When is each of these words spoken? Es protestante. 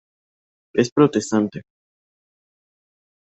Es 0.73 0.89
protestante. 0.89 1.61